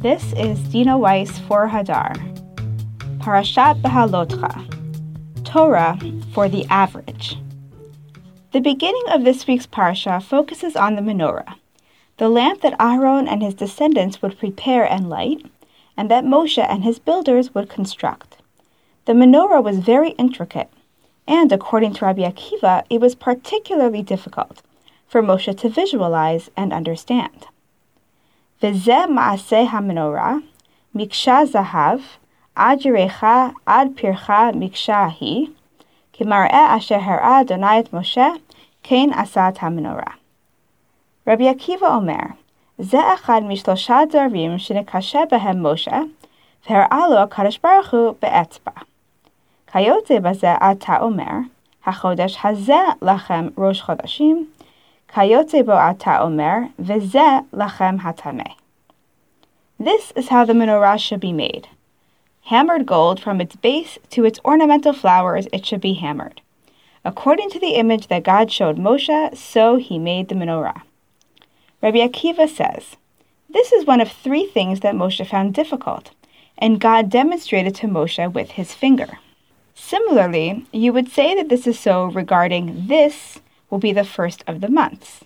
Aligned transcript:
This 0.00 0.34
is 0.34 0.58
Dena 0.68 0.98
Weiss 0.98 1.38
for 1.38 1.66
Hadar. 1.68 2.14
Parashat 3.18 3.80
Behaalotecha. 3.80 5.42
Torah 5.42 5.98
for 6.34 6.50
the 6.50 6.66
average. 6.66 7.38
The 8.52 8.60
beginning 8.60 9.02
of 9.08 9.24
this 9.24 9.46
week's 9.46 9.66
parsha 9.66 10.22
focuses 10.22 10.76
on 10.76 10.96
the 10.96 11.02
menorah, 11.02 11.54
the 12.18 12.28
lamp 12.28 12.60
that 12.60 12.76
Aaron 12.78 13.26
and 13.26 13.42
his 13.42 13.54
descendants 13.54 14.20
would 14.20 14.38
prepare 14.38 14.84
and 14.84 15.08
light, 15.08 15.46
and 15.96 16.10
that 16.10 16.24
Moshe 16.24 16.62
and 16.62 16.84
his 16.84 16.98
builders 16.98 17.54
would 17.54 17.70
construct. 17.70 18.36
The 19.06 19.14
menorah 19.14 19.64
was 19.64 19.78
very 19.78 20.10
intricate, 20.10 20.70
and 21.26 21.50
according 21.50 21.94
to 21.94 22.04
Rabbi 22.04 22.22
Akiva, 22.22 22.84
it 22.90 23.00
was 23.00 23.14
particularly 23.14 24.02
difficult 24.02 24.60
for 25.08 25.22
Moshe 25.22 25.58
to 25.58 25.68
visualize 25.70 26.50
and 26.54 26.72
understand. 26.72 27.46
וזה 28.62 28.96
מעשה 29.14 29.60
המנורה, 29.70 30.34
מקשה 30.94 31.38
זהב, 31.44 31.98
עד 32.54 32.86
ירחה 32.86 33.48
עד 33.66 33.88
פרחה 33.96 34.48
מקשה 34.54 35.06
היא, 35.20 35.46
כמראה 36.12 36.76
אשר 36.76 36.98
הראה 37.02 37.40
אדוני 37.40 37.80
את 37.80 37.92
משה, 37.92 38.28
כן 38.82 39.08
עשה 39.16 39.48
את 39.48 39.56
המנורה. 39.60 40.12
רבי 41.28 41.48
עקיבא 41.48 41.94
אומר, 41.94 42.26
זה 42.78 42.98
אחד 43.14 43.40
משלושה 43.48 43.98
דברים 44.10 44.58
שנקשה 44.58 45.20
בהם 45.30 45.66
משה, 45.66 46.00
והראה 46.70 47.08
לו 47.10 47.18
הקדוש 47.18 47.58
ברוך 47.58 47.94
הוא 47.94 48.14
באצבע. 48.22 48.72
כיוצא 49.72 50.18
בזה 50.18 50.54
אתה 50.54 50.96
אומר, 51.00 51.32
החודש 51.86 52.38
הזה 52.44 52.78
לכם 53.02 53.48
ראש 53.58 53.82
חודשים, 53.82 54.46
Kayote 55.08 55.64
bo 55.64 55.72
ata 55.72 56.20
omer, 56.20 56.70
veze 56.80 57.46
lachem 57.52 58.00
hatame. 58.00 58.54
This 59.78 60.12
is 60.16 60.28
how 60.28 60.44
the 60.44 60.52
menorah 60.52 60.98
should 60.98 61.20
be 61.20 61.32
made. 61.32 61.68
Hammered 62.42 62.86
gold 62.86 63.20
from 63.20 63.40
its 63.40 63.56
base 63.56 63.98
to 64.10 64.24
its 64.24 64.40
ornamental 64.44 64.92
flowers, 64.92 65.48
it 65.52 65.66
should 65.66 65.80
be 65.80 65.94
hammered. 65.94 66.40
According 67.04 67.50
to 67.50 67.60
the 67.60 67.74
image 67.74 68.08
that 68.08 68.22
God 68.22 68.50
showed 68.50 68.78
Moshe, 68.78 69.36
so 69.36 69.76
he 69.76 69.98
made 69.98 70.28
the 70.28 70.34
menorah. 70.34 70.82
Rabbi 71.82 71.98
Akiva 71.98 72.48
says, 72.48 72.96
This 73.48 73.72
is 73.72 73.86
one 73.86 74.00
of 74.00 74.10
three 74.10 74.46
things 74.46 74.80
that 74.80 74.94
Moshe 74.94 75.26
found 75.26 75.54
difficult, 75.54 76.10
and 76.58 76.80
God 76.80 77.10
demonstrated 77.10 77.74
to 77.76 77.86
Moshe 77.86 78.32
with 78.32 78.52
his 78.52 78.74
finger. 78.74 79.18
Similarly, 79.74 80.64
you 80.72 80.92
would 80.92 81.10
say 81.10 81.34
that 81.34 81.48
this 81.48 81.66
is 81.66 81.78
so 81.78 82.06
regarding 82.06 82.86
this 82.86 83.40
will 83.70 83.78
be 83.78 83.92
the 83.92 84.04
first 84.04 84.44
of 84.46 84.60
the 84.60 84.68
months. 84.68 85.24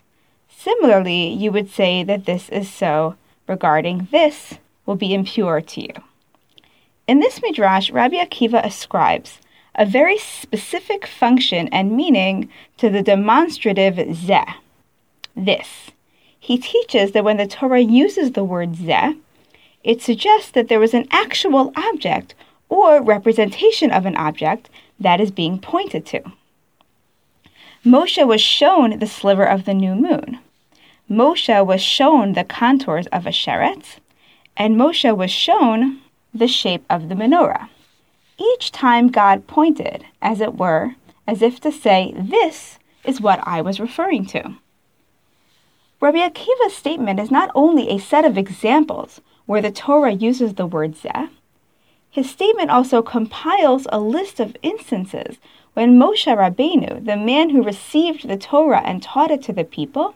Similarly, 0.49 1.29
you 1.29 1.53
would 1.53 1.71
say 1.71 2.03
that 2.05 2.27
this 2.27 2.49
is 2.51 2.69
so 2.71 3.17
regarding 3.47 4.09
this 4.11 4.59
will 4.87 4.97
be 4.97 5.15
impure 5.15 5.61
to 5.61 5.81
you. 5.81 5.95
In 7.07 7.21
this 7.21 7.43
midrash, 7.43 7.91
Rabbi 7.91 8.17
Akiva 8.17 8.65
ascribes 8.65 9.41
a 9.75 9.87
very 9.87 10.19
specific 10.19 11.07
function 11.07 11.69
and 11.69 11.97
meaning 11.97 12.49
to 12.77 12.91
the 12.91 13.03
demonstrative 13.03 13.95
zeh, 13.95 14.55
this. 15.37 15.91
He 16.39 16.59
teaches 16.59 17.13
that 17.13 17.25
when 17.25 17.37
the 17.37 17.47
Torah 17.47 17.81
uses 17.81 18.33
the 18.33 18.45
word 18.45 18.75
zeh, 18.75 19.17
it 19.83 20.03
suggests 20.03 20.51
that 20.51 20.69
there 20.69 20.81
was 20.81 20.95
an 20.95 21.09
actual 21.11 21.73
object 21.77 22.35
or 22.69 23.03
representation 23.03 23.91
of 23.91 24.07
an 24.07 24.17
object 24.17 24.69
that 24.99 25.21
is 25.21 25.31
being 25.31 25.59
pointed 25.59 26.05
to. 26.07 26.23
Moshe 27.85 28.27
was 28.27 28.43
shown 28.43 28.99
the 28.99 29.07
sliver 29.07 29.45
of 29.45 29.65
the 29.65 29.73
new 29.73 29.95
moon. 29.95 30.39
Moshe 31.11 31.65
was 31.65 31.81
shown 31.81 32.35
the 32.35 32.45
contours 32.45 33.07
of 33.07 33.27
a 33.27 33.31
sheretz, 33.31 33.97
and 34.55 34.77
Moshe 34.77 35.17
was 35.17 35.31
shown 35.31 36.01
the 36.35 36.47
shape 36.47 36.85
of 36.91 37.09
the 37.09 37.15
menorah. 37.15 37.69
Each 38.39 38.71
time 38.71 39.09
God 39.09 39.47
pointed, 39.47 40.05
as 40.21 40.43
it 40.43 40.57
were, 40.57 40.95
as 41.27 41.41
if 41.41 41.59
to 41.61 41.73
say, 41.73 42.13
This 42.17 42.79
is 43.03 43.21
what 43.21 43.41
I 43.47 43.63
was 43.63 43.81
referring 43.81 44.27
to. 44.27 44.57
Rabbi 46.01 46.19
Akiva's 46.19 46.77
statement 46.77 47.19
is 47.19 47.31
not 47.31 47.51
only 47.55 47.89
a 47.89 47.99
set 47.99 48.27
of 48.27 48.37
examples 48.37 49.23
where 49.47 49.63
the 49.63 49.71
Torah 49.71 50.13
uses 50.13 50.55
the 50.55 50.67
word 50.67 50.97
zeh, 50.97 51.31
his 52.11 52.29
statement 52.29 52.71
also 52.71 53.03
compiles 53.03 53.87
a 53.91 54.01
list 54.01 54.41
of 54.41 54.57
instances. 54.63 55.39
When 55.75 55.99
Moshe 55.99 56.27
Rabbeinu, 56.27 57.05
the 57.05 57.17
man 57.17 57.51
who 57.51 57.63
received 57.63 58.27
the 58.27 58.37
Torah 58.37 58.83
and 58.85 59.01
taught 59.01 59.31
it 59.31 59.43
to 59.45 59.53
the 59.53 59.65
people, 59.65 60.15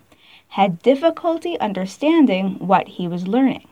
had 0.49 0.83
difficulty 0.83 1.59
understanding 1.61 2.59
what 2.59 2.89
he 2.89 3.07
was 3.07 3.29
learning. 3.29 3.69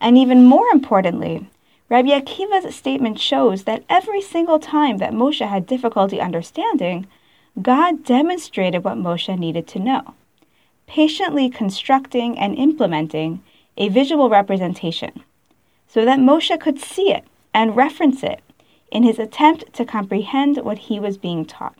And 0.00 0.18
even 0.18 0.44
more 0.44 0.66
importantly, 0.72 1.48
Rabbi 1.88 2.08
Akiva's 2.08 2.74
statement 2.74 3.18
shows 3.18 3.64
that 3.64 3.84
every 3.88 4.20
single 4.20 4.58
time 4.58 4.98
that 4.98 5.12
Moshe 5.12 5.46
had 5.46 5.66
difficulty 5.66 6.20
understanding, 6.20 7.06
God 7.60 8.04
demonstrated 8.04 8.84
what 8.84 8.98
Moshe 8.98 9.38
needed 9.38 9.66
to 9.68 9.78
know, 9.78 10.14
patiently 10.86 11.48
constructing 11.48 12.38
and 12.38 12.54
implementing 12.56 13.42
a 13.78 13.88
visual 13.88 14.28
representation 14.28 15.22
so 15.94 16.04
that 16.04 16.18
Moshe 16.18 16.58
could 16.58 16.80
see 16.80 17.12
it 17.12 17.22
and 17.54 17.76
reference 17.76 18.24
it 18.24 18.40
in 18.90 19.04
his 19.04 19.20
attempt 19.20 19.72
to 19.72 19.84
comprehend 19.84 20.56
what 20.58 20.78
he 20.78 20.98
was 20.98 21.16
being 21.16 21.44
taught. 21.44 21.76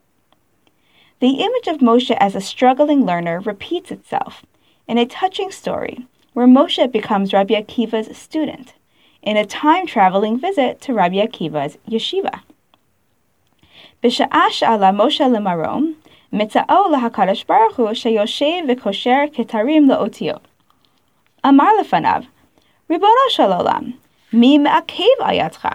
The 1.19 1.41
image 1.41 1.67
of 1.67 1.79
Moshe 1.79 2.17
as 2.21 2.37
a 2.37 2.41
struggling 2.41 3.05
learner 3.05 3.41
repeats 3.41 3.91
itself 3.91 4.47
in 4.87 4.99
a 4.99 5.07
touching 5.07 5.51
story 5.51 6.07
where 6.33 6.47
Moshe 6.47 6.93
becomes 6.93 7.33
Rabbi 7.33 7.55
Akiva's 7.55 8.17
student 8.17 8.75
in 9.21 9.37
a 9.37 9.45
time 9.45 9.85
traveling 9.85 10.39
visit 10.39 10.81
to 10.83 10.95
Rabbi 10.95 11.17
Akiva's 11.17 11.77
yeshiva. 11.89 12.41
B'sha'ash 14.01 14.63
ala 14.63 14.93
Moshe 14.93 15.27
lemarom, 15.27 15.95
mitza'o 16.33 16.93
lahakadosh 16.95 17.45
baruch 17.47 17.75
hu 17.75 17.87
sheyoshev 17.87 18.71
v'kosher 18.71 19.35
ketarim 19.35 19.91
la'otiyot. 19.91 20.43
Amar 21.43 21.79
lefanav, 21.79 22.27
Ribono 22.89 23.29
shalolam. 23.31 23.95
מי 24.37 24.59
מעכב 24.59 25.25
עייתך? 25.25 25.69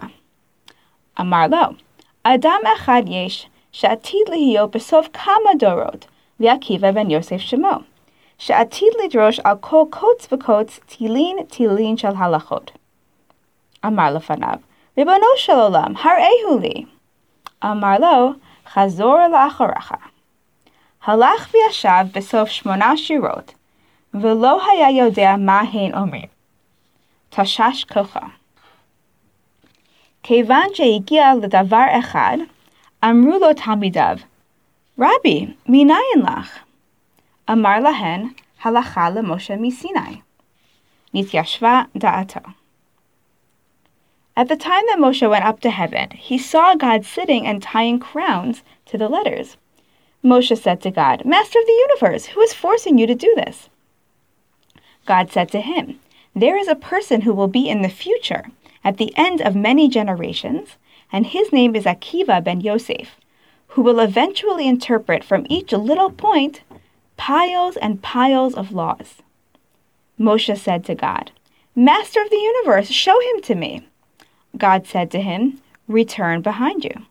אמר 1.20 1.48
לו, 1.52 1.58
אדם 2.24 2.60
אחד 2.78 3.02
יש 3.08 3.48
שעתיד 3.72 4.30
להיות 4.30 4.76
בסוף 4.76 5.08
כמה 5.14 5.50
דורות, 5.60 6.06
ועקיבא 6.40 6.92
בן 6.92 7.10
יוסף 7.10 7.38
שמו, 7.38 7.72
שעתיד 8.38 8.88
לדרוש 9.04 9.40
על 9.40 9.56
כל 9.60 9.84
קוץ 9.90 10.34
וקוץ 10.34 10.80
תילין 10.86 11.38
תילין 11.48 11.98
של 11.98 12.12
הלכות. 12.18 12.72
אמר 13.86 14.14
לפניו, 14.14 14.56
ריבונו 14.98 15.26
של 15.38 15.54
עולם, 15.54 15.94
הראהו 15.96 16.60
לי. 16.62 16.86
אמר 17.64 17.98
לו, 18.00 18.32
חזור 18.68 19.18
לאחוריך. 19.32 19.94
הלך 21.06 21.54
וישב 21.54 22.06
בסוף 22.14 22.50
שמונה 22.50 22.98
שירות, 22.98 23.54
ולא 24.14 24.60
היה 24.72 25.06
יודע 25.06 25.36
מה 25.38 25.60
הן 25.60 25.96
אומרים. 25.96 26.28
תשש 27.30 27.86
כוחה. 27.94 28.39
כיוון 30.29 30.67
שהגיע 30.75 31.35
לדבר 31.43 31.85
אחד, 31.99 32.37
אמרו 33.05 33.39
לו 33.39 33.55
תלמידיו, 33.55 34.17
רבי, 34.99 35.47
מניין 35.69 36.21
לך? 36.23 36.59
אמר 37.51 37.81
להן, 37.81 38.29
הלכה 38.63 39.11
למשה 39.11 39.57
מסיני. 39.57 40.21
נתיישבה 41.15 41.83
דעתו. 41.97 42.41
At 44.37 44.49
the 44.49 44.57
time 44.57 44.85
that 44.89 44.99
Moshe 44.99 45.31
went 45.31 45.45
up 45.45 45.61
to 45.61 45.71
heaven, 45.71 46.11
he 46.11 46.39
saw 46.39 46.75
God 46.75 47.05
sitting 47.05 47.47
and 47.47 47.63
tying 47.63 48.01
crowns 48.01 48.65
to 48.87 48.99
the 48.99 49.09
letters. 49.09 49.57
Moshe 50.25 50.57
said 50.59 50.81
to 50.81 50.91
God, 50.91 51.25
Master 51.25 51.61
of 51.61 51.67
the 51.67 51.85
universe, 51.87 52.27
who 52.27 52.41
is 52.41 52.53
forcing 52.53 52.99
you 52.99 53.07
to 53.07 53.15
do 53.15 53.33
this? 53.37 53.69
God 55.07 55.31
said 55.31 55.51
to 55.53 55.61
him, 55.61 56.01
There 56.35 56.57
is 56.57 56.67
a 56.67 56.75
person 56.75 57.21
who 57.21 57.33
will 57.33 57.47
be 57.47 57.69
in 57.69 57.83
the 57.83 57.89
future 57.89 58.47
at 58.84 58.98
the 58.98 59.14
end 59.18 59.42
of 59.42 59.56
many 59.56 59.90
generations, 59.90 60.78
and 61.12 61.28
his 61.28 61.52
name 61.52 61.76
is 61.76 61.86
Akiva 61.86 62.44
ben 62.44 62.62
Yosef, 62.62 63.18
who 63.70 63.82
will 63.82 64.00
eventually 64.00 64.68
interpret 64.68 65.24
from 65.24 65.46
each 65.50 65.72
little 65.72 66.12
point 66.12 66.62
piles 67.18 67.78
and 67.78 68.02
piles 68.02 68.54
of 68.56 68.72
laws. 68.72 69.22
Moshe 70.20 70.58
said 70.58 70.86
to 70.86 70.96
God, 70.96 71.32
Master 71.76 72.22
of 72.22 72.30
the 72.30 72.38
universe, 72.38 72.90
show 72.90 73.20
him 73.20 73.42
to 73.44 73.56
me. 73.56 73.88
God 74.58 74.88
said 74.88 75.12
to 75.12 75.22
him, 75.22 75.62
Return 75.88 76.42
behind 76.42 76.84
you. 76.84 77.06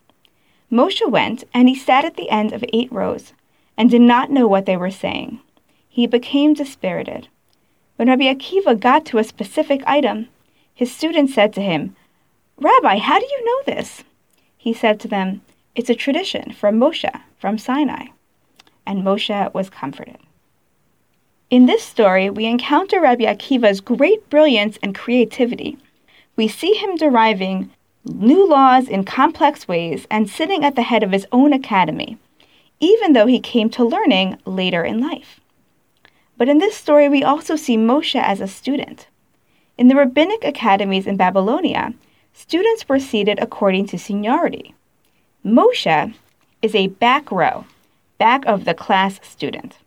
Moshe 0.70 1.08
went, 1.08 1.44
and 1.54 1.68
he 1.68 1.74
sat 1.74 2.04
at 2.04 2.16
the 2.16 2.28
end 2.30 2.52
of 2.52 2.64
eight 2.72 2.92
rows, 2.92 3.32
and 3.76 3.90
did 3.90 4.02
not 4.02 4.30
know 4.30 4.46
what 4.46 4.66
they 4.66 4.76
were 4.76 4.90
saying. 4.90 5.40
He 5.88 6.06
became 6.06 6.54
dispirited. 6.54 7.28
When 7.96 8.08
Rabbi 8.08 8.24
Akiva 8.24 8.78
got 8.78 9.06
to 9.06 9.18
a 9.18 9.24
specific 9.24 9.82
item, 9.86 10.28
his 10.78 10.94
students 10.94 11.34
said 11.34 11.52
to 11.52 11.60
him, 11.60 11.96
Rabbi, 12.56 12.98
how 12.98 13.18
do 13.18 13.26
you 13.26 13.44
know 13.44 13.74
this? 13.74 14.04
He 14.56 14.72
said 14.72 15.00
to 15.00 15.08
them, 15.08 15.42
It's 15.74 15.90
a 15.90 15.94
tradition 15.96 16.52
from 16.52 16.78
Moshe, 16.78 17.20
from 17.36 17.58
Sinai. 17.58 18.06
And 18.86 19.02
Moshe 19.02 19.52
was 19.52 19.70
comforted. 19.70 20.18
In 21.50 21.66
this 21.66 21.82
story, 21.82 22.30
we 22.30 22.46
encounter 22.46 23.00
Rabbi 23.00 23.24
Akiva's 23.24 23.80
great 23.80 24.30
brilliance 24.30 24.78
and 24.80 24.94
creativity. 24.94 25.78
We 26.36 26.46
see 26.46 26.74
him 26.74 26.94
deriving 26.94 27.72
new 28.04 28.48
laws 28.48 28.86
in 28.86 29.02
complex 29.02 29.66
ways 29.66 30.06
and 30.08 30.30
sitting 30.30 30.64
at 30.64 30.76
the 30.76 30.82
head 30.82 31.02
of 31.02 31.10
his 31.10 31.26
own 31.32 31.52
academy, 31.52 32.18
even 32.78 33.14
though 33.14 33.26
he 33.26 33.40
came 33.40 33.68
to 33.70 33.84
learning 33.84 34.38
later 34.44 34.84
in 34.84 35.00
life. 35.00 35.40
But 36.36 36.48
in 36.48 36.58
this 36.58 36.76
story, 36.76 37.08
we 37.08 37.24
also 37.24 37.56
see 37.56 37.76
Moshe 37.76 38.14
as 38.14 38.40
a 38.40 38.46
student. 38.46 39.08
In 39.78 39.86
the 39.86 39.94
rabbinic 39.94 40.42
academies 40.42 41.06
in 41.06 41.16
Babylonia, 41.16 41.94
students 42.32 42.88
were 42.88 42.98
seated 42.98 43.38
according 43.38 43.86
to 43.86 43.98
seniority. 43.98 44.74
Moshe 45.46 46.14
is 46.60 46.74
a 46.74 46.88
back 46.88 47.30
row, 47.30 47.64
back 48.18 48.44
of 48.46 48.64
the 48.64 48.74
class 48.74 49.20
student. 49.22 49.78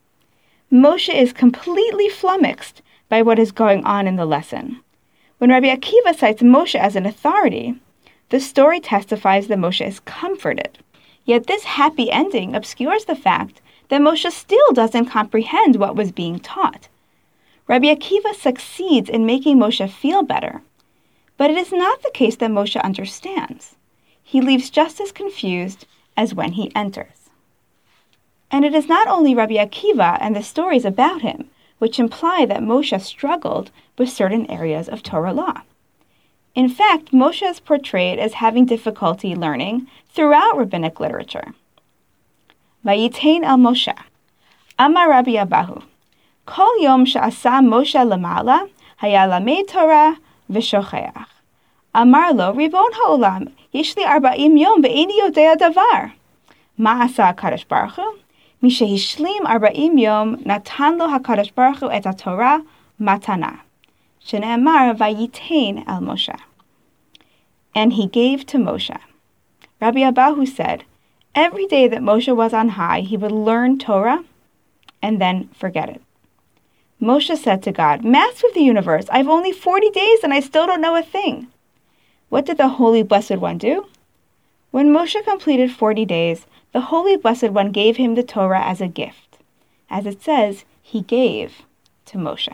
Moshe 0.72 1.14
is 1.14 1.34
completely 1.34 2.08
flummoxed 2.08 2.82
by 3.10 3.22
what 3.22 3.38
is 3.38 3.52
going 3.52 3.84
on 3.84 4.08
in 4.08 4.16
the 4.16 4.26
lesson. 4.26 4.80
When 5.40 5.50
Rabbi 5.50 5.76
Akiva 5.76 6.16
cites 6.16 6.42
Moshe 6.42 6.80
as 6.80 6.96
an 6.96 7.06
authority, 7.06 7.76
the 8.30 8.40
story 8.40 8.80
testifies 8.80 9.48
that 9.48 9.60
Moshe 9.60 9.86
is 9.86 10.00
comforted. 10.00 10.80
Yet 11.26 11.48
this 11.48 11.66
happy 11.66 12.10
ending 12.10 12.56
obscures 12.56 13.04
the 13.04 13.16
fact 13.16 13.60
that 13.90 14.00
Moshe 14.00 14.32
still 14.32 14.72
doesn't 14.72 15.08
comprehend 15.08 15.76
what 15.76 15.98
was 15.98 16.14
being 16.14 16.40
taught. 16.40 16.88
Rabbi 17.68 17.94
Akiva 17.94 18.34
succeeds 18.34 19.10
in 19.10 19.26
making 19.26 19.58
Moshe 19.58 19.90
feel 19.90 20.24
better, 20.24 20.62
but 21.38 21.50
it 21.50 21.58
is 21.58 21.72
not 21.72 22.02
the 22.02 22.12
case 22.12 22.36
that 22.38 22.52
Moshe 22.52 22.82
understands. 22.82 23.76
He 24.24 24.42
leaves 24.42 24.70
just 24.70 25.00
as 25.00 25.12
confused 25.12 25.86
as 26.16 26.34
when 26.34 26.54
he 26.54 26.72
enters. 26.76 27.30
And 28.50 28.66
it 28.66 28.76
is 28.76 28.88
not 28.88 29.08
only 29.08 29.34
Rabbi 29.34 29.56
Akiva 29.56 30.18
and 30.20 30.36
the 30.36 30.44
stories 30.44 30.86
about 30.86 31.22
him 31.22 31.50
which 31.82 31.98
imply 31.98 32.46
that 32.46 32.62
Moshe 32.62 33.02
struggled 33.02 33.72
with 33.98 34.08
certain 34.08 34.46
areas 34.52 34.88
of 34.88 35.02
Torah 35.02 35.34
law. 35.34 35.64
In 36.54 36.70
fact, 36.70 37.12
Moshe 37.12 37.42
is 37.42 37.60
portrayed 37.60 38.20
as 38.20 38.34
having 38.34 38.66
difficulty 38.66 39.34
learning 39.34 39.88
throughout 40.14 40.56
rabbinic 40.56 41.00
literature. 41.00 41.56
Vayitain 42.86 43.44
el 43.44 43.58
Moshe. 43.58 43.98
Amar 44.78 45.10
Rabbi 45.10 45.32
Abahu. 45.32 45.82
Kol 46.47 46.79
yom 46.81 47.05
she'asa 47.05 47.61
Moshe 47.63 48.01
lemala, 48.01 48.69
haya 48.99 49.27
lamed 49.27 49.69
Torah 49.69 50.19
v'shocheach. 50.51 51.27
Amar 51.95 52.33
lo, 52.35 52.53
Ribon 52.53 52.93
ha'olam, 52.93 53.53
yesh 53.73 53.97
li 53.97 54.05
arba'im 54.05 54.59
yom 54.59 54.83
ve'eni 54.83 55.19
yodea 55.19 55.57
davar. 55.57 56.13
Ma 56.79 57.03
asa 57.05 57.35
HaKadosh 57.35 57.67
Baruch 57.67 57.97
Hu? 57.97 58.17
משהשלים 58.63 59.47
ארבעים 59.47 59.99
יום 59.99 60.35
נתן 60.47 60.99
לו 60.99 61.05
הקדוש 61.15 61.51
ברוך 61.57 61.83
הוא 61.83 61.91
את 61.97 62.07
התורה 62.07 62.57
מתנה, 63.01 63.53
שנאמר 64.21 64.91
וייתן 64.99 65.79
אל 65.89 66.01
משה. 66.01 66.33
And 67.75 67.93
he 67.93 68.07
gave 68.07 68.47
to 68.47 68.59
Moshe. 68.59 68.99
Rabbi 69.81 70.01
Abahu 70.01 70.49
said, 70.49 70.85
every 71.35 71.67
day 71.67 71.87
that 71.87 72.01
Moshe 72.01 72.35
was 72.35 72.55
on 72.55 72.71
high, 72.71 73.01
he 73.01 73.17
would 73.19 73.31
learn 73.31 73.79
Torah 73.79 74.25
and 75.03 75.21
then 75.21 75.51
forget 75.53 75.91
it. 75.91 76.01
Moshe 77.02 77.36
said 77.36 77.64
to 77.64 77.72
God, 77.72 78.06
Master 78.06 78.46
of 78.48 78.54
the 78.54 78.62
universe, 78.62 79.06
I've 79.10 79.28
only 79.28 79.52
40 79.52 79.90
days 79.90 80.20
and 80.24 80.34
I 80.34 80.40
still 80.40 80.68
don't 80.68 80.82
know 80.82 80.96
a 80.96 81.02
thing. 81.02 81.48
What 82.30 82.46
did 82.46 82.58
the 82.58 82.68
Holy 82.68 83.02
Blessed 83.02 83.38
One 83.38 83.58
do? 83.58 83.88
When 84.70 84.94
Moshe 84.94 85.22
completed 85.24 85.72
40 85.72 86.06
days, 86.06 86.46
the 86.74 86.82
Holy 86.82 87.18
Blessed 87.18 87.50
One 87.50 87.72
gave 87.72 87.98
him 87.98 88.14
the 88.14 88.24
Torah 88.24 88.64
as 88.64 88.82
a 88.82 88.88
gift. 88.88 89.40
As 89.90 90.06
it 90.06 90.22
says, 90.22 90.64
he 90.82 91.02
gave 91.02 91.64
to 92.06 92.18
Moshe. 92.18 92.54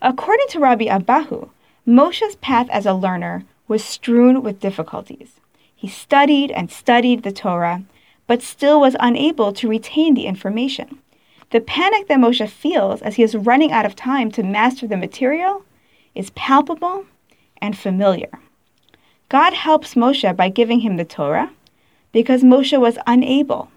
According 0.00 0.46
to 0.50 0.60
Rabbi 0.60 0.86
Abahu, 0.86 1.50
Moshe's 1.86 2.36
path 2.36 2.68
as 2.70 2.86
a 2.86 2.94
learner 2.94 3.44
was 3.66 3.82
strewn 3.82 4.42
with 4.42 4.60
difficulties. 4.60 5.40
He 5.74 5.88
studied 5.88 6.52
and 6.52 6.70
studied 6.70 7.24
the 7.24 7.32
Torah, 7.32 7.82
but 8.26 8.40
still 8.40 8.80
was 8.80 8.96
unable 9.00 9.52
to 9.52 9.68
retain 9.68 10.14
the 10.14 10.26
information. 10.26 11.00
The 11.50 11.60
panic 11.60 12.08
that 12.08 12.18
Moshe 12.18 12.48
feels 12.48 13.02
as 13.02 13.16
he 13.16 13.22
is 13.22 13.36
running 13.36 13.70
out 13.70 13.86
of 13.86 13.94
time 13.94 14.30
to 14.32 14.42
master 14.42 14.86
the 14.86 14.96
material 14.96 15.64
is 16.14 16.30
palpable 16.30 17.06
and 17.58 17.78
familiar. 17.78 18.40
God 19.28 19.52
helps 19.52 19.94
Moshe 19.94 20.36
by 20.36 20.48
giving 20.48 20.80
him 20.80 20.96
the 20.96 21.04
Torah, 21.04 21.52
because 22.12 22.42
Moshe 22.42 22.78
was 22.78 22.98
unable 23.06 23.70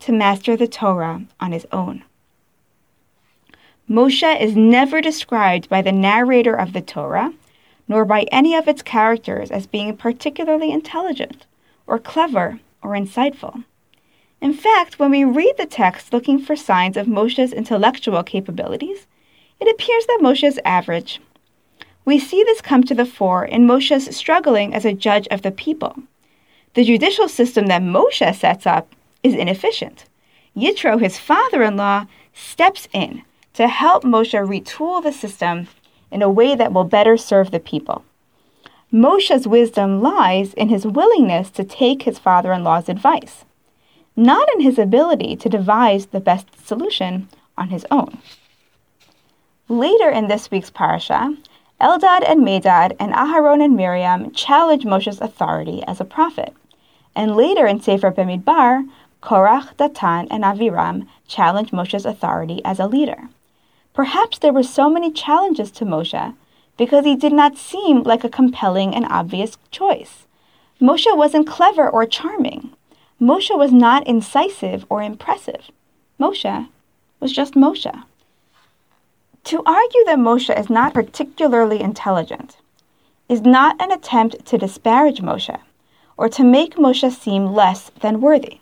to 0.00 0.12
master 0.12 0.56
the 0.56 0.68
Torah 0.68 1.22
on 1.40 1.52
his 1.52 1.66
own. 1.72 2.04
Moshe 3.88 4.40
is 4.40 4.54
never 4.54 5.00
described 5.00 5.68
by 5.68 5.82
the 5.82 5.92
narrator 5.92 6.54
of 6.54 6.72
the 6.72 6.82
Torah, 6.82 7.32
nor 7.88 8.04
by 8.04 8.26
any 8.30 8.54
of 8.54 8.68
its 8.68 8.82
characters 8.82 9.50
as 9.50 9.66
being 9.66 9.96
particularly 9.96 10.70
intelligent, 10.70 11.46
or 11.86 11.98
clever, 11.98 12.60
or 12.82 12.90
insightful. 12.90 13.64
In 14.40 14.54
fact, 14.54 14.98
when 14.98 15.10
we 15.10 15.24
read 15.24 15.54
the 15.58 15.66
text 15.66 16.12
looking 16.12 16.38
for 16.38 16.54
signs 16.54 16.96
of 16.96 17.06
Moshe's 17.06 17.52
intellectual 17.52 18.22
capabilities, 18.22 19.06
it 19.60 19.68
appears 19.68 20.06
that 20.06 20.20
Moshe 20.22 20.46
is 20.46 20.60
average. 20.64 21.20
We 22.04 22.18
see 22.18 22.42
this 22.44 22.60
come 22.60 22.84
to 22.84 22.94
the 22.94 23.04
fore 23.04 23.44
in 23.44 23.66
Moshe's 23.66 24.16
struggling 24.16 24.72
as 24.72 24.84
a 24.84 24.92
judge 24.92 25.26
of 25.28 25.42
the 25.42 25.50
people. 25.50 25.96
The 26.74 26.84
judicial 26.84 27.28
system 27.28 27.66
that 27.66 27.82
Moshe 27.82 28.34
sets 28.36 28.66
up 28.66 28.94
is 29.22 29.34
inefficient. 29.34 30.04
Yitro, 30.56 31.00
his 31.00 31.18
father 31.18 31.62
in 31.62 31.76
law, 31.76 32.06
steps 32.32 32.88
in 32.92 33.22
to 33.54 33.66
help 33.66 34.04
Moshe 34.04 34.32
retool 34.32 35.02
the 35.02 35.12
system 35.12 35.66
in 36.10 36.22
a 36.22 36.30
way 36.30 36.54
that 36.54 36.72
will 36.72 36.84
better 36.84 37.16
serve 37.16 37.50
the 37.50 37.60
people. 37.60 38.04
Moshe's 38.92 39.46
wisdom 39.46 40.00
lies 40.00 40.54
in 40.54 40.68
his 40.68 40.86
willingness 40.86 41.50
to 41.50 41.64
take 41.64 42.02
his 42.02 42.18
father 42.18 42.52
in 42.52 42.64
law's 42.64 42.88
advice, 42.88 43.44
not 44.18 44.48
in 44.52 44.60
his 44.60 44.78
ability 44.78 45.36
to 45.36 45.48
devise 45.48 46.06
the 46.06 46.18
best 46.18 46.66
solution 46.66 47.28
on 47.56 47.68
his 47.68 47.86
own. 47.88 48.18
Later 49.68 50.10
in 50.10 50.26
this 50.26 50.50
week's 50.50 50.70
parasha, 50.70 51.36
Eldad 51.80 52.28
and 52.28 52.40
Medad 52.40 52.96
and 52.98 53.12
Aharon 53.12 53.64
and 53.64 53.76
Miriam 53.76 54.32
challenge 54.32 54.82
Moshe's 54.82 55.20
authority 55.20 55.84
as 55.86 56.00
a 56.00 56.04
prophet. 56.04 56.52
And 57.14 57.36
later 57.36 57.64
in 57.64 57.80
Sefer 57.80 58.10
Bamidbar, 58.10 58.88
Korach, 59.22 59.76
Datan, 59.76 60.26
and 60.32 60.42
Aviram 60.42 61.06
challenge 61.28 61.70
Moshe's 61.70 62.04
authority 62.04 62.60
as 62.64 62.80
a 62.80 62.88
leader. 62.88 63.28
Perhaps 63.94 64.38
there 64.38 64.52
were 64.52 64.64
so 64.64 64.90
many 64.90 65.12
challenges 65.12 65.70
to 65.70 65.84
Moshe 65.84 66.34
because 66.76 67.04
he 67.04 67.14
did 67.14 67.32
not 67.32 67.56
seem 67.56 68.02
like 68.02 68.24
a 68.24 68.28
compelling 68.28 68.96
and 68.96 69.06
obvious 69.10 69.58
choice. 69.70 70.26
Moshe 70.80 71.16
wasn't 71.16 71.46
clever 71.46 71.88
or 71.88 72.04
charming. 72.04 72.72
Moshe 73.20 73.56
was 73.56 73.72
not 73.72 74.06
incisive 74.06 74.86
or 74.88 75.02
impressive. 75.02 75.70
Moshe 76.20 76.68
was 77.20 77.32
just 77.32 77.54
Moshe. 77.54 78.04
To 79.44 79.62
argue 79.64 80.04
that 80.04 80.18
Moshe 80.18 80.56
is 80.56 80.70
not 80.70 80.94
particularly 80.94 81.80
intelligent 81.80 82.58
is 83.28 83.42
not 83.42 83.80
an 83.80 83.90
attempt 83.90 84.44
to 84.46 84.58
disparage 84.58 85.20
Moshe 85.20 85.58
or 86.16 86.28
to 86.28 86.44
make 86.44 86.76
Moshe 86.76 87.10
seem 87.12 87.46
less 87.46 87.90
than 88.00 88.20
worthy. 88.20 88.60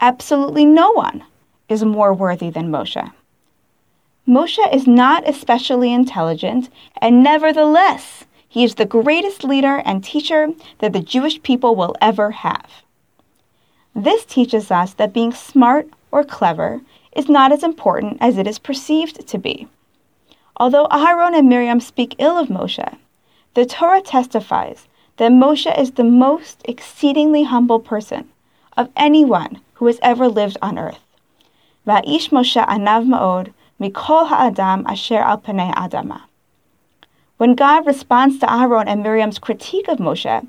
Absolutely 0.00 0.64
no 0.64 0.92
one 0.92 1.24
is 1.68 1.84
more 1.84 2.14
worthy 2.14 2.50
than 2.50 2.70
Moshe. 2.70 3.12
Moshe 4.26 4.74
is 4.74 4.86
not 4.86 5.28
especially 5.28 5.92
intelligent, 5.92 6.68
and 7.00 7.22
nevertheless, 7.22 8.24
he 8.48 8.64
is 8.64 8.74
the 8.76 8.84
greatest 8.84 9.44
leader 9.44 9.82
and 9.84 10.02
teacher 10.02 10.48
that 10.78 10.92
the 10.92 11.00
Jewish 11.00 11.42
people 11.42 11.74
will 11.76 11.94
ever 12.00 12.30
have. 12.30 12.82
This 13.94 14.24
teaches 14.24 14.70
us 14.70 14.94
that 14.94 15.12
being 15.12 15.32
smart 15.32 15.88
or 16.12 16.24
clever 16.24 16.80
is 17.16 17.28
not 17.28 17.52
as 17.52 17.62
important 17.62 18.18
as 18.20 18.38
it 18.38 18.46
is 18.46 18.58
perceived 18.58 19.26
to 19.26 19.38
be. 19.38 19.68
Although 20.56 20.86
Aharon 20.88 21.36
and 21.36 21.48
Miriam 21.48 21.80
speak 21.80 22.14
ill 22.18 22.38
of 22.38 22.48
Moshe, 22.48 22.96
the 23.54 23.66
Torah 23.66 24.02
testifies 24.02 24.86
that 25.16 25.32
Moshe 25.32 25.78
is 25.78 25.92
the 25.92 26.04
most 26.04 26.62
exceedingly 26.64 27.44
humble 27.44 27.80
person 27.80 28.28
of 28.76 28.90
anyone 28.96 29.60
who 29.74 29.86
has 29.86 29.98
ever 30.02 30.28
lived 30.28 30.56
on 30.62 30.78
earth. 30.78 31.00
Va'ish 31.86 32.30
Moshe 32.30 32.64
anav 32.66 33.06
ma'od 33.06 33.52
mikol 33.80 34.28
ha'adam 34.28 34.86
asher 34.86 35.18
al 35.18 35.38
adama. 35.38 36.22
When 37.38 37.54
God 37.54 37.86
responds 37.86 38.38
to 38.38 38.46
Aharon 38.46 38.84
and 38.86 39.02
Miriam's 39.02 39.38
critique 39.38 39.88
of 39.88 39.98
Moshe, 39.98 40.46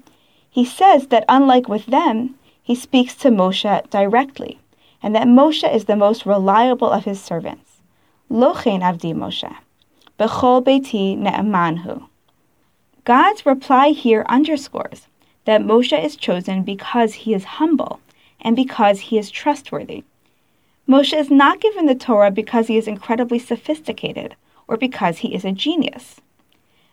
he 0.50 0.66
says 0.66 1.08
that 1.08 1.24
unlike 1.30 1.70
with 1.70 1.86
them, 1.86 2.36
he 2.64 2.76
speaks 2.76 3.16
to 3.16 3.30
Moshe 3.30 3.90
directly, 3.90 4.60
and 5.02 5.16
that 5.16 5.28
Moshe 5.28 5.74
is 5.74 5.86
the 5.86 5.96
most 5.96 6.26
reliable 6.26 6.90
of 6.90 7.06
his 7.06 7.22
servants. 7.22 7.82
Lochen 8.30 8.82
avdi 8.82 9.14
Moshe. 9.14 9.56
Bechol 10.20 10.64
Beiti 10.64 11.18
Ne'emanhu. 11.18 12.08
God's 13.04 13.46
reply 13.46 13.90
here 13.90 14.24
underscores 14.30 15.08
that 15.46 15.62
Moshe 15.62 16.06
is 16.06 16.16
chosen 16.16 16.62
because 16.62 17.14
he 17.14 17.34
is 17.34 17.44
humble 17.44 18.00
and 18.40 18.56
because 18.56 19.00
he 19.00 19.18
is 19.18 19.32
trustworthy. 19.32 20.04
Moshe 20.88 21.18
is 21.18 21.32
not 21.32 21.62
given 21.62 21.88
the 21.88 21.96
Torah 21.96 22.32
because 22.32 22.68
he 22.68 22.78
is 22.78 22.88
incredibly 22.88 23.40
sophisticated 23.40 24.36
or 24.68 24.78
because 24.78 25.20
he 25.20 25.34
is 25.34 25.44
a 25.44 25.52
genius. 25.52 26.22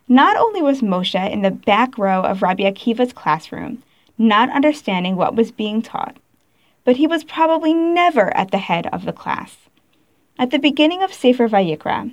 Not 0.08 0.36
only 0.36 0.62
was 0.62 0.80
Moshe 0.80 1.30
in 1.30 1.42
the 1.42 1.50
back 1.50 1.98
row 1.98 2.22
of 2.22 2.40
Rabbi 2.40 2.62
Akiva's 2.62 3.12
classroom, 3.12 3.82
not 4.18 4.50
understanding 4.50 5.16
what 5.16 5.36
was 5.36 5.52
being 5.52 5.80
taught, 5.80 6.16
but 6.84 6.96
he 6.96 7.06
was 7.06 7.24
probably 7.24 7.72
never 7.72 8.36
at 8.36 8.50
the 8.50 8.58
head 8.58 8.88
of 8.88 9.04
the 9.04 9.12
class. 9.12 9.56
At 10.38 10.50
the 10.50 10.58
beginning 10.58 11.02
of 11.02 11.12
Sefer 11.12 11.48
Vayikra, 11.48 12.12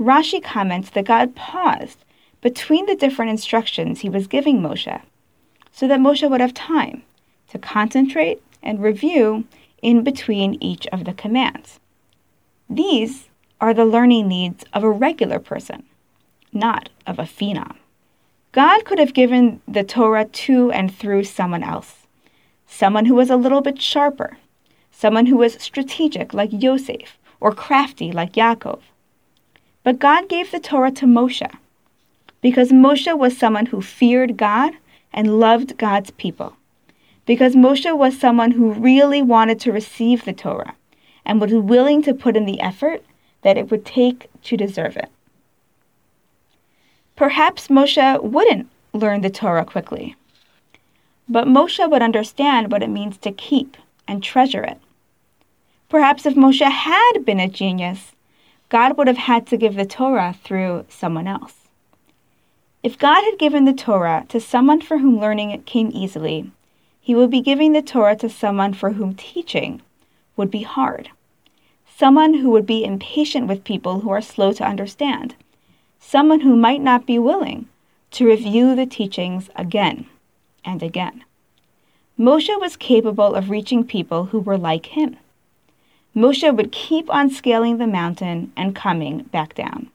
Rashi 0.00 0.42
comments 0.42 0.90
that 0.90 1.04
God 1.04 1.34
paused 1.34 2.04
between 2.40 2.86
the 2.86 2.96
different 2.96 3.30
instructions 3.30 4.00
he 4.00 4.08
was 4.08 4.26
giving 4.26 4.60
Moshe 4.60 5.02
so 5.70 5.88
that 5.88 6.00
Moshe 6.00 6.28
would 6.28 6.40
have 6.40 6.54
time 6.54 7.02
to 7.48 7.58
concentrate 7.58 8.42
and 8.62 8.82
review 8.82 9.44
in 9.80 10.02
between 10.02 10.56
each 10.62 10.86
of 10.88 11.04
the 11.04 11.12
commands. 11.12 11.80
These 12.68 13.28
are 13.60 13.74
the 13.74 13.84
learning 13.84 14.28
needs 14.28 14.64
of 14.72 14.82
a 14.82 14.90
regular 14.90 15.38
person, 15.38 15.84
not 16.52 16.88
of 17.06 17.18
a 17.18 17.22
phenom. 17.22 17.76
God 18.52 18.84
could 18.84 18.98
have 18.98 19.14
given 19.14 19.62
the 19.66 19.82
Torah 19.82 20.26
to 20.26 20.70
and 20.72 20.94
through 20.94 21.24
someone 21.24 21.62
else, 21.62 22.06
someone 22.66 23.06
who 23.06 23.14
was 23.14 23.30
a 23.30 23.36
little 23.36 23.62
bit 23.62 23.80
sharper, 23.80 24.36
someone 24.90 25.24
who 25.24 25.38
was 25.38 25.54
strategic 25.54 26.34
like 26.34 26.50
Yosef, 26.52 27.16
or 27.40 27.54
crafty 27.54 28.12
like 28.12 28.34
Yaakov. 28.34 28.80
But 29.82 29.98
God 29.98 30.28
gave 30.28 30.50
the 30.50 30.60
Torah 30.60 30.90
to 30.92 31.06
Moshe 31.06 31.50
because 32.42 32.72
Moshe 32.72 33.16
was 33.16 33.38
someone 33.38 33.66
who 33.66 33.80
feared 33.80 34.36
God 34.36 34.74
and 35.14 35.40
loved 35.40 35.78
God's 35.78 36.10
people 36.10 36.54
because 37.24 37.54
Moshe 37.54 37.96
was 37.96 38.18
someone 38.18 38.50
who 38.50 38.72
really 38.72 39.22
wanted 39.22 39.60
to 39.60 39.72
receive 39.72 40.26
the 40.26 40.32
Torah 40.34 40.74
and 41.24 41.40
was 41.40 41.54
willing 41.54 42.02
to 42.02 42.12
put 42.12 42.36
in 42.36 42.44
the 42.44 42.60
effort 42.60 43.02
that 43.40 43.56
it 43.56 43.70
would 43.70 43.86
take 43.86 44.28
to 44.42 44.58
deserve 44.58 44.96
it. 44.98 45.08
Perhaps 47.16 47.68
Moshe 47.68 48.22
wouldn't 48.22 48.68
learn 48.92 49.20
the 49.20 49.30
Torah 49.30 49.64
quickly, 49.64 50.16
but 51.28 51.46
Moshe 51.46 51.90
would 51.90 52.02
understand 52.02 52.72
what 52.72 52.82
it 52.82 52.88
means 52.88 53.16
to 53.18 53.32
keep 53.32 53.76
and 54.08 54.22
treasure 54.22 54.64
it. 54.64 54.78
Perhaps 55.88 56.24
if 56.24 56.34
Moshe 56.34 56.68
had 56.68 57.24
been 57.24 57.38
a 57.38 57.48
genius, 57.48 58.12
God 58.70 58.96
would 58.96 59.06
have 59.06 59.18
had 59.18 59.46
to 59.48 59.58
give 59.58 59.74
the 59.74 59.84
Torah 59.84 60.34
through 60.42 60.86
someone 60.88 61.26
else. 61.26 61.68
If 62.82 62.98
God 62.98 63.22
had 63.22 63.38
given 63.38 63.66
the 63.66 63.74
Torah 63.74 64.24
to 64.30 64.40
someone 64.40 64.80
for 64.80 64.98
whom 64.98 65.20
learning 65.20 65.50
it 65.50 65.66
came 65.66 65.90
easily, 65.92 66.50
he 67.00 67.14
would 67.14 67.30
be 67.30 67.40
giving 67.40 67.72
the 67.72 67.82
Torah 67.82 68.16
to 68.16 68.28
someone 68.28 68.72
for 68.72 68.92
whom 68.92 69.14
teaching 69.14 69.82
would 70.36 70.50
be 70.50 70.62
hard, 70.62 71.10
someone 71.86 72.34
who 72.34 72.50
would 72.50 72.66
be 72.66 72.84
impatient 72.84 73.46
with 73.46 73.64
people 73.64 74.00
who 74.00 74.10
are 74.10 74.22
slow 74.22 74.52
to 74.52 74.66
understand, 74.66 75.34
someone 76.02 76.40
who 76.40 76.56
might 76.56 76.82
not 76.82 77.06
be 77.06 77.18
willing 77.18 77.66
to 78.10 78.26
review 78.26 78.74
the 78.74 78.84
teachings 78.84 79.48
again 79.56 80.04
and 80.64 80.82
again. 80.82 81.24
Moshe 82.18 82.60
was 82.60 82.76
capable 82.76 83.34
of 83.34 83.48
reaching 83.48 83.84
people 83.84 84.26
who 84.26 84.40
were 84.40 84.58
like 84.58 84.86
him. 84.86 85.16
Moshe 86.14 86.54
would 86.54 86.72
keep 86.72 87.08
on 87.08 87.30
scaling 87.30 87.78
the 87.78 87.86
mountain 87.86 88.52
and 88.56 88.76
coming 88.76 89.22
back 89.32 89.54
down. 89.54 89.88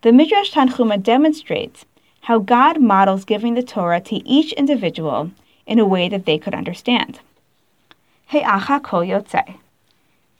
The 0.00 0.12
Midrash 0.12 0.52
Tanchuma 0.52 1.02
demonstrates 1.02 1.84
how 2.22 2.38
God 2.38 2.80
models 2.80 3.24
giving 3.24 3.54
the 3.54 3.62
Torah 3.62 4.00
to 4.00 4.26
each 4.26 4.52
individual 4.54 5.30
in 5.66 5.78
a 5.78 5.84
way 5.84 6.08
that 6.08 6.24
they 6.24 6.38
could 6.38 6.54
understand. 6.54 7.20
He'acha 8.28 8.80
kol 8.82 9.02
yotzei. 9.02 9.56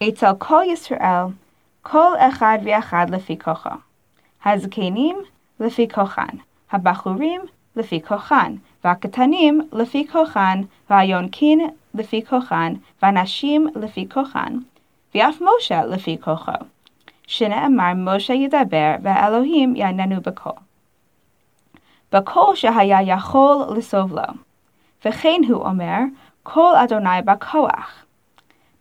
Eitzel 0.00 0.38
kol 0.38 0.64
Yisrael, 0.66 1.35
kol 1.83 2.16
echad 2.16 2.62
v'echad 2.64 3.11
lefi 3.11 3.37
kocha. 3.37 3.83
הזקנים 4.47 5.17
לפי 5.61 5.88
כוחן, 5.88 6.37
הבחורים 6.73 7.41
לפי 7.76 8.03
כוחן, 8.03 8.55
והקטנים 8.85 9.61
לפי 9.73 10.07
כוחן, 10.12 10.61
והיונקין 10.91 11.61
לפי 11.95 12.26
כוחן, 12.26 12.75
והנשים 13.03 13.69
לפי 13.76 14.09
כוחן, 14.09 14.59
ואף 15.15 15.38
משה 15.41 15.85
לפי 15.85 16.17
כוחו. 16.21 16.53
שנאמר 17.26 17.93
משה 17.97 18.33
ידבר 18.33 18.95
ואלוהים 19.03 19.76
יעננו 19.76 20.21
בקול. 20.21 20.53
בקול 22.12 22.55
שהיה 22.55 23.03
יכול 23.03 23.57
לסוב 23.76 24.12
לו. 24.12 24.23
וכן 25.05 25.41
הוא 25.49 25.67
אומר, 25.67 25.99
כל 26.43 26.73
אדוני 26.76 27.23
בכוח. 27.25 28.05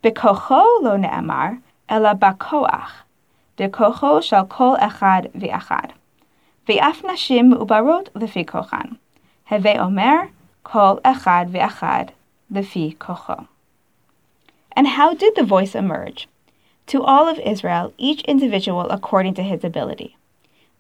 בכוחו 0.03 0.63
לא 0.83 0.97
נאמר, 0.97 1.47
אלא 1.91 2.13
בכוח, 2.13 3.03
בכוחו 3.58 4.22
של 4.22 4.36
כל 4.48 4.74
אחד 4.78 5.22
ואחד. 5.34 5.86
ואף 6.68 7.04
נשים 7.04 7.50
מעוברות 7.50 8.08
לפי 8.14 8.46
כוחן. 8.46 8.88
הווה 9.50 9.84
אומר, 9.84 10.14
כל 10.62 10.94
אחד 11.02 11.46
ואחד 11.50 12.04
לפי 12.50 12.94
כוחו. 12.98 13.32
And 14.78 14.86
how 14.86 15.14
did 15.14 15.34
the 15.36 15.44
voice 15.44 15.74
emerge? 15.74 16.28
To 16.86 17.02
all 17.02 17.28
of 17.28 17.38
Israel, 17.38 17.92
each 17.98 18.22
individual 18.22 18.86
according 18.90 19.34
to 19.34 19.42
his 19.42 19.64
ability. 19.64 20.16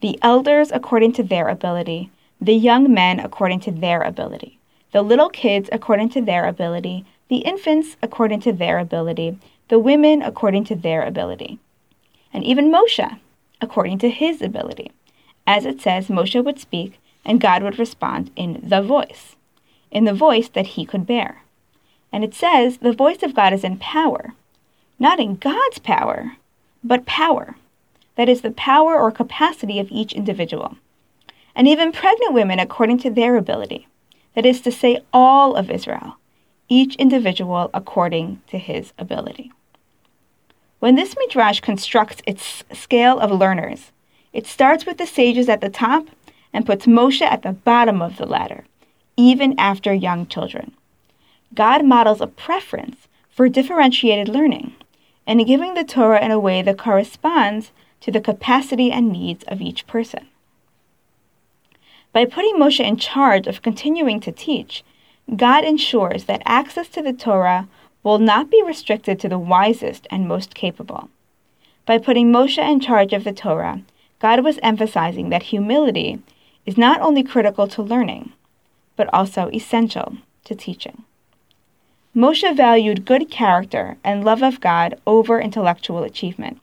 The 0.00 0.18
elders 0.22 0.72
according 0.72 1.12
to 1.18 1.22
their 1.22 1.48
ability, 1.48 2.10
the 2.40 2.54
young 2.54 2.92
men 2.94 3.20
according 3.20 3.60
to 3.60 3.70
their 3.70 4.00
ability 4.02 4.60
the 4.92 5.02
little 5.02 5.28
kids 5.28 5.68
according 5.72 6.08
to 6.10 6.20
their 6.20 6.46
ability, 6.46 7.04
the 7.28 7.38
infants 7.38 7.96
according 8.02 8.40
to 8.40 8.52
their 8.52 8.78
ability, 8.78 9.38
the 9.68 9.78
women 9.78 10.22
according 10.22 10.64
to 10.64 10.74
their 10.74 11.02
ability, 11.02 11.58
and 12.35 12.43
even 12.43 12.69
Moshe 12.69 13.17
according 13.61 13.97
to 13.99 14.09
his 14.09 14.41
ability. 14.41 14.91
As 15.47 15.65
it 15.65 15.79
says, 15.79 16.09
Moshe 16.09 16.43
would 16.43 16.59
speak 16.59 16.99
and 17.23 17.39
God 17.39 17.63
would 17.63 17.79
respond 17.79 18.29
in 18.35 18.61
the 18.61 18.81
voice, 18.81 19.37
in 19.89 20.03
the 20.03 20.13
voice 20.13 20.49
that 20.49 20.67
he 20.67 20.85
could 20.85 21.07
bear. 21.07 21.43
And 22.11 22.25
it 22.25 22.33
says 22.33 22.79
the 22.79 22.91
voice 22.91 23.23
of 23.23 23.33
God 23.33 23.53
is 23.53 23.63
in 23.63 23.77
power, 23.77 24.33
not 24.99 25.17
in 25.17 25.37
God's 25.37 25.79
power, 25.79 26.33
but 26.83 27.05
power. 27.05 27.55
That 28.17 28.27
is 28.27 28.41
the 28.41 28.51
power 28.51 28.99
or 28.99 29.11
capacity 29.11 29.79
of 29.79 29.89
each 29.89 30.11
individual. 30.11 30.75
And 31.55 31.69
even 31.69 31.93
pregnant 31.93 32.33
women 32.33 32.59
according 32.59 32.97
to 32.99 33.09
their 33.09 33.37
ability 33.37 33.87
that 34.35 34.45
is 34.45 34.59
to 34.61 34.71
say, 34.73 34.99
all 35.13 35.55
of 35.55 35.71
Israel, 35.71 36.17
each 36.67 36.95
individual 36.95 37.69
according 37.73 38.41
to 38.47 38.57
his 38.57 38.91
ability. 38.99 39.53
When 40.79 40.95
this 40.95 41.15
midrash 41.17 41.61
constructs 41.61 42.21
its 42.27 42.63
scale 42.73 43.19
of 43.19 43.31
learners, 43.31 43.91
it 44.33 44.45
starts 44.45 44.85
with 44.85 44.97
the 44.97 45.07
sages 45.07 45.47
at 45.47 45.61
the 45.61 45.69
top 45.69 46.07
and 46.53 46.65
puts 46.65 46.85
Moshe 46.85 47.21
at 47.21 47.41
the 47.41 47.53
bottom 47.53 48.01
of 48.01 48.17
the 48.17 48.25
ladder, 48.25 48.65
even 49.17 49.55
after 49.57 49.93
young 49.93 50.27
children. 50.27 50.73
God 51.53 51.85
models 51.85 52.21
a 52.21 52.27
preference 52.27 53.07
for 53.29 53.49
differentiated 53.49 54.27
learning 54.27 54.75
and 55.25 55.45
giving 55.45 55.73
the 55.73 55.83
Torah 55.83 56.23
in 56.23 56.31
a 56.31 56.39
way 56.39 56.61
that 56.61 56.77
corresponds 56.77 57.71
to 58.01 58.11
the 58.11 58.21
capacity 58.21 58.91
and 58.91 59.11
needs 59.11 59.43
of 59.45 59.61
each 59.61 59.87
person. 59.87 60.27
By 62.11 62.25
putting 62.25 62.57
Moshe 62.57 62.79
in 62.79 62.97
charge 62.97 63.47
of 63.47 63.61
continuing 63.61 64.19
to 64.21 64.31
teach, 64.31 64.83
God 65.35 65.63
ensures 65.63 66.25
that 66.25 66.41
access 66.45 66.87
to 66.89 67.01
the 67.01 67.13
Torah 67.13 67.67
will 68.05 68.19
not 68.19 68.51
be 68.51 68.61
restricted 68.63 69.19
to 69.19 69.27
the 69.27 69.39
wisest 69.39 70.05
and 70.11 70.27
most 70.27 70.53
capable. 70.53 71.09
By 71.87 71.97
putting 71.97 72.31
Moshe 72.31 72.59
in 72.59 72.79
charge 72.79 73.13
of 73.13 73.23
the 73.23 73.33
Torah, 73.33 73.81
God 74.19 74.43
was 74.43 74.59
emphasizing 74.61 75.29
that 75.29 75.43
humility 75.43 76.19
is 76.67 76.77
not 76.77 77.01
only 77.01 77.23
critical 77.23 77.67
to 77.67 77.81
learning, 77.81 78.31
but 78.95 79.11
also 79.11 79.49
essential 79.49 80.17
to 80.43 80.53
teaching. 80.53 81.03
Moshe 82.15 82.55
valued 82.55 83.05
good 83.05 83.31
character 83.31 83.97
and 84.03 84.23
love 84.23 84.43
of 84.43 84.61
God 84.61 85.01
over 85.07 85.41
intellectual 85.41 86.03
achievement. 86.03 86.59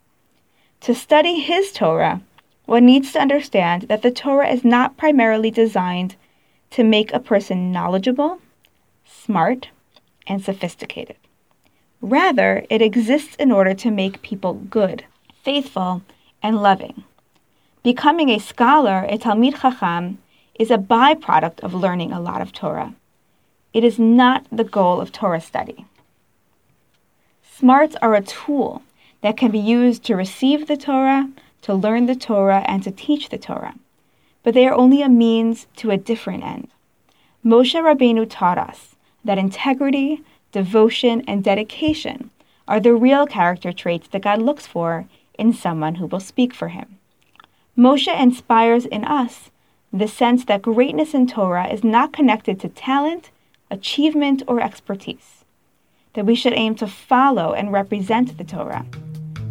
To 0.83 0.95
study 0.95 1.41
his 1.41 1.73
Torah 1.73 2.21
one 2.67 2.87
needs 2.87 3.13
to 3.13 3.21
understand 3.21 3.83
that 3.83 4.03
the 4.03 4.13
Torah 4.13 4.49
is 4.49 4.65
not 4.65 4.97
primarily 4.97 5.51
designed 5.51 6.15
to 6.71 6.85
make 6.85 7.13
a 7.13 7.19
person 7.19 7.73
knowledgeable, 7.73 8.39
smart, 9.05 9.69
and 10.29 10.41
sophisticated. 10.41 11.17
Rather, 12.03 12.67
it 12.69 12.83
exists 12.83 13.37
in 13.37 13.53
order 13.53 13.73
to 13.75 13.91
make 13.91 14.23
people 14.23 14.55
good, 14.55 15.05
faithful, 15.45 16.03
and 16.43 16.61
loving. 16.61 17.05
Becoming 17.85 18.29
a 18.29 18.41
scholar, 18.41 19.07
a 19.09 19.17
Talmid 19.17 19.61
Chacham, 19.61 20.19
is 20.59 20.71
a 20.71 20.79
byproduct 20.79 21.61
of 21.61 21.75
learning 21.75 22.11
a 22.13 22.21
lot 22.21 22.43
of 22.43 22.53
Torah. 22.53 22.95
It 23.73 23.85
is 23.85 24.01
not 24.01 24.45
the 24.51 24.65
goal 24.65 25.01
of 25.01 25.13
Torah 25.13 25.41
study. 25.41 25.87
Smarts 27.43 27.95
are 28.03 28.17
a 28.17 28.21
tool 28.21 28.83
that 29.21 29.37
can 29.37 29.53
be 29.53 29.59
used 29.59 30.03
to 30.05 30.17
receive 30.17 30.67
the 30.67 30.77
Torah, 30.77 31.31
to 31.63 31.73
learn 31.73 32.07
the 32.07 32.17
Torah 32.17 32.65
and 32.67 32.83
to 32.83 32.91
teach 32.91 33.29
the 33.29 33.39
Torah, 33.39 33.77
but 34.43 34.55
they 34.55 34.67
are 34.67 34.75
only 34.75 35.03
a 35.03 35.09
means 35.09 35.69
to 35.77 35.93
a 35.93 35.97
different 35.97 36.43
end. 36.43 36.69
Moshe 37.45 37.81
Rabbeinu 37.81 38.27
taught 38.29 38.59
us 38.59 38.97
that 39.25 39.39
integrity, 39.39 40.23
devotion, 40.53 41.23
and 41.27 41.43
dedication 41.43 42.31
are 42.69 42.79
the 42.79 42.95
real 42.95 43.27
character 43.27 43.73
traits 43.73 44.09
that 44.09 44.23
God 44.23 44.41
looks 44.41 44.67
for 44.67 45.07
in 45.39 45.53
someone 45.53 45.97
who 45.97 46.07
will 46.07 46.21
speak 46.21 46.55
for 46.55 46.69
him. 46.69 46.99
Moshe 47.77 48.21
inspires 48.21 48.85
in 48.85 49.05
us 49.05 49.51
the 49.93 50.07
sense 50.07 50.45
that 50.45 50.63
greatness 50.63 51.15
in 51.15 51.27
Torah 51.27 51.69
is 51.69 51.83
not 51.83 52.13
connected 52.13 52.61
to 52.61 52.69
talent, 52.69 53.31
achievement, 53.71 54.43
or 54.47 54.61
expertise, 54.61 55.45
that 56.15 56.27
we 56.27 56.35
should 56.35 56.53
aim 56.53 56.75
to 56.77 56.87
follow 56.87 57.53
and 57.53 57.73
represent 57.73 58.37
the 58.39 58.45
Torah 58.45 58.87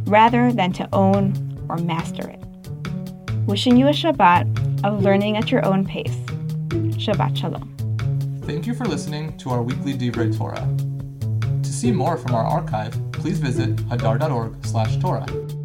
rather 0.05 0.51
than 0.51 0.71
to 0.73 0.87
own 0.93 1.65
or 1.69 1.77
master 1.77 2.27
it. 2.27 2.39
Wishing 3.45 3.77
you 3.77 3.87
a 3.87 3.91
Shabbat 3.91 4.83
of 4.83 5.01
learning 5.01 5.37
at 5.37 5.51
your 5.51 5.65
own 5.65 5.85
pace. 5.85 6.15
Shabbat 6.97 7.37
Shalom. 7.37 7.67
Thank 8.43 8.65
you 8.65 8.73
for 8.73 8.85
listening 8.85 9.37
to 9.37 9.49
our 9.49 9.61
weekly 9.61 9.93
Divrei 9.93 10.35
Torah. 10.35 10.90
To 11.81 11.87
see 11.87 11.93
more 11.93 12.15
from 12.15 12.35
our 12.35 12.43
archive, 12.43 12.95
please 13.11 13.39
visit 13.39 13.75
hadar.org/torah. 13.89 15.60